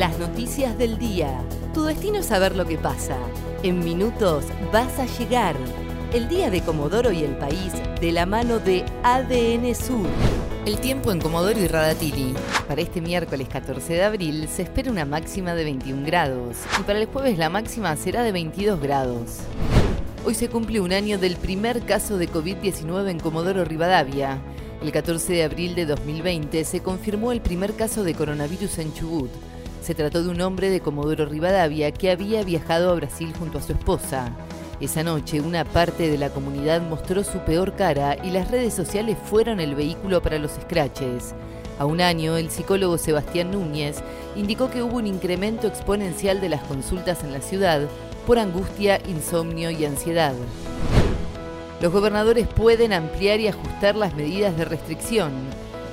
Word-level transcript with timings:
Las 0.00 0.18
noticias 0.18 0.78
del 0.78 0.96
día. 0.96 1.44
Tu 1.74 1.84
destino 1.84 2.20
es 2.20 2.26
saber 2.26 2.56
lo 2.56 2.64
que 2.64 2.78
pasa. 2.78 3.18
En 3.62 3.80
minutos 3.80 4.46
vas 4.72 4.98
a 4.98 5.04
llegar. 5.04 5.54
El 6.14 6.26
día 6.26 6.48
de 6.48 6.62
Comodoro 6.62 7.12
y 7.12 7.22
el 7.22 7.36
país 7.36 7.74
de 8.00 8.10
la 8.10 8.24
mano 8.24 8.60
de 8.60 8.82
ADN 9.02 9.74
Sur. 9.74 10.06
El 10.64 10.80
tiempo 10.80 11.12
en 11.12 11.20
Comodoro 11.20 11.60
y 11.60 11.66
Radatili. 11.66 12.32
Para 12.66 12.80
este 12.80 13.02
miércoles 13.02 13.46
14 13.48 13.92
de 13.92 14.02
abril 14.02 14.48
se 14.48 14.62
espera 14.62 14.90
una 14.90 15.04
máxima 15.04 15.54
de 15.54 15.64
21 15.64 16.06
grados 16.06 16.56
y 16.80 16.82
para 16.84 16.98
el 16.98 17.04
jueves 17.04 17.36
la 17.36 17.50
máxima 17.50 17.94
será 17.96 18.22
de 18.22 18.32
22 18.32 18.80
grados. 18.80 19.40
Hoy 20.24 20.34
se 20.34 20.48
cumple 20.48 20.80
un 20.80 20.94
año 20.94 21.18
del 21.18 21.36
primer 21.36 21.84
caso 21.84 22.16
de 22.16 22.26
COVID-19 22.26 23.10
en 23.10 23.20
Comodoro 23.20 23.66
Rivadavia. 23.66 24.38
El 24.82 24.92
14 24.92 25.30
de 25.34 25.44
abril 25.44 25.74
de 25.74 25.84
2020 25.84 26.64
se 26.64 26.80
confirmó 26.80 27.32
el 27.32 27.42
primer 27.42 27.74
caso 27.74 28.02
de 28.02 28.14
coronavirus 28.14 28.78
en 28.78 28.94
Chubut. 28.94 29.30
Se 29.82 29.94
trató 29.94 30.22
de 30.22 30.28
un 30.28 30.40
hombre 30.42 30.68
de 30.68 30.80
Comodoro 30.80 31.26
Rivadavia 31.26 31.90
que 31.90 32.10
había 32.10 32.42
viajado 32.44 32.90
a 32.90 32.94
Brasil 32.94 33.32
junto 33.38 33.58
a 33.58 33.62
su 33.62 33.72
esposa. 33.72 34.30
Esa 34.80 35.02
noche 35.02 35.40
una 35.40 35.64
parte 35.64 36.10
de 36.10 36.18
la 36.18 36.30
comunidad 36.30 36.82
mostró 36.82 37.24
su 37.24 37.38
peor 37.40 37.74
cara 37.76 38.16
y 38.22 38.30
las 38.30 38.50
redes 38.50 38.74
sociales 38.74 39.16
fueron 39.24 39.58
el 39.58 39.74
vehículo 39.74 40.22
para 40.22 40.38
los 40.38 40.52
scratches. 40.52 41.34
A 41.78 41.86
un 41.86 42.02
año, 42.02 42.36
el 42.36 42.50
psicólogo 42.50 42.98
Sebastián 42.98 43.50
Núñez 43.50 44.02
indicó 44.36 44.70
que 44.70 44.82
hubo 44.82 44.98
un 44.98 45.06
incremento 45.06 45.66
exponencial 45.66 46.40
de 46.40 46.50
las 46.50 46.62
consultas 46.64 47.24
en 47.24 47.32
la 47.32 47.40
ciudad 47.40 47.88
por 48.26 48.38
angustia, 48.38 49.00
insomnio 49.08 49.70
y 49.70 49.86
ansiedad. 49.86 50.34
Los 51.80 51.90
gobernadores 51.90 52.46
pueden 52.46 52.92
ampliar 52.92 53.40
y 53.40 53.48
ajustar 53.48 53.96
las 53.96 54.14
medidas 54.14 54.54
de 54.58 54.66
restricción. 54.66 55.32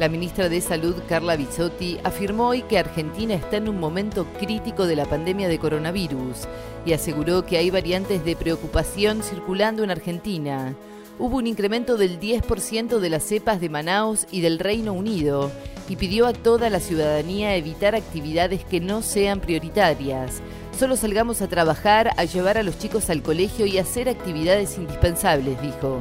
La 0.00 0.08
ministra 0.08 0.48
de 0.48 0.62
Salud, 0.62 0.94
Carla 1.10 1.36
Bizzotti, 1.36 1.98
afirmó 2.04 2.48
hoy 2.48 2.62
que 2.62 2.78
Argentina 2.78 3.34
está 3.34 3.58
en 3.58 3.68
un 3.68 3.78
momento 3.78 4.24
crítico 4.38 4.86
de 4.86 4.96
la 4.96 5.04
pandemia 5.04 5.46
de 5.46 5.58
coronavirus 5.58 6.48
y 6.86 6.94
aseguró 6.94 7.44
que 7.44 7.58
hay 7.58 7.68
variantes 7.68 8.24
de 8.24 8.34
preocupación 8.34 9.22
circulando 9.22 9.84
en 9.84 9.90
Argentina. 9.90 10.74
Hubo 11.18 11.36
un 11.36 11.46
incremento 11.46 11.98
del 11.98 12.18
10% 12.18 12.98
de 12.98 13.10
las 13.10 13.24
cepas 13.24 13.60
de 13.60 13.68
Manaus 13.68 14.26
y 14.30 14.40
del 14.40 14.58
Reino 14.58 14.94
Unido 14.94 15.52
y 15.86 15.96
pidió 15.96 16.26
a 16.26 16.32
toda 16.32 16.70
la 16.70 16.80
ciudadanía 16.80 17.54
evitar 17.56 17.94
actividades 17.94 18.64
que 18.64 18.80
no 18.80 19.02
sean 19.02 19.40
prioritarias. 19.40 20.40
Solo 20.78 20.96
salgamos 20.96 21.42
a 21.42 21.48
trabajar, 21.48 22.12
a 22.16 22.24
llevar 22.24 22.56
a 22.56 22.62
los 22.62 22.78
chicos 22.78 23.10
al 23.10 23.22
colegio 23.22 23.66
y 23.66 23.76
hacer 23.76 24.08
actividades 24.08 24.78
indispensables, 24.78 25.60
dijo. 25.60 26.00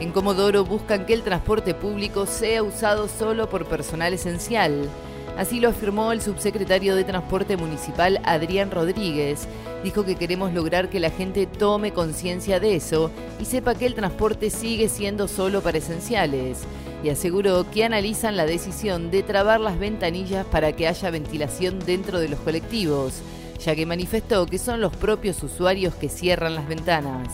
En 0.00 0.12
Comodoro 0.12 0.64
buscan 0.64 1.04
que 1.04 1.12
el 1.12 1.22
transporte 1.22 1.74
público 1.74 2.24
sea 2.24 2.62
usado 2.62 3.06
solo 3.06 3.50
por 3.50 3.66
personal 3.66 4.14
esencial. 4.14 4.88
Así 5.36 5.60
lo 5.60 5.68
afirmó 5.68 6.12
el 6.12 6.22
subsecretario 6.22 6.96
de 6.96 7.04
Transporte 7.04 7.58
Municipal 7.58 8.18
Adrián 8.24 8.70
Rodríguez. 8.70 9.46
Dijo 9.84 10.06
que 10.06 10.16
queremos 10.16 10.54
lograr 10.54 10.88
que 10.88 11.00
la 11.00 11.10
gente 11.10 11.46
tome 11.46 11.92
conciencia 11.92 12.60
de 12.60 12.76
eso 12.76 13.10
y 13.38 13.44
sepa 13.44 13.74
que 13.74 13.84
el 13.84 13.94
transporte 13.94 14.48
sigue 14.48 14.88
siendo 14.88 15.28
solo 15.28 15.60
para 15.60 15.78
esenciales. 15.78 16.60
Y 17.04 17.10
aseguró 17.10 17.70
que 17.70 17.84
analizan 17.84 18.38
la 18.38 18.46
decisión 18.46 19.10
de 19.10 19.22
trabar 19.22 19.60
las 19.60 19.78
ventanillas 19.78 20.46
para 20.46 20.72
que 20.72 20.88
haya 20.88 21.10
ventilación 21.10 21.78
dentro 21.78 22.20
de 22.20 22.28
los 22.28 22.40
colectivos 22.40 23.22
ya 23.62 23.76
que 23.76 23.84
manifestó 23.84 24.46
que 24.46 24.56
son 24.56 24.80
los 24.80 24.96
propios 24.96 25.42
usuarios 25.42 25.94
que 25.94 26.08
cierran 26.08 26.54
las 26.54 26.66
ventanas. 26.66 27.28